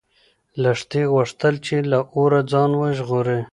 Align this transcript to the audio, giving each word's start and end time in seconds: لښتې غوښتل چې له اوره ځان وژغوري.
لښتې 0.61 1.01
غوښتل 1.13 1.53
چې 1.65 1.75
له 1.91 1.99
اوره 2.15 2.41
ځان 2.51 2.71
وژغوري. 2.79 3.39